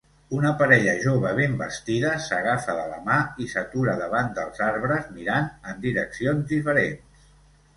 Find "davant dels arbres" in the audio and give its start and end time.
4.01-5.13